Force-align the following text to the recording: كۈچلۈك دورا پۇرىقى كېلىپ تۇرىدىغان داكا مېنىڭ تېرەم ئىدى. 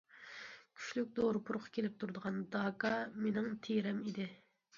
كۈچلۈك 0.77 1.11
دورا 1.19 1.41
پۇرىقى 1.49 1.73
كېلىپ 1.75 1.99
تۇرىدىغان 2.05 2.41
داكا 2.57 2.93
مېنىڭ 3.27 3.53
تېرەم 3.69 4.03
ئىدى. 4.09 4.29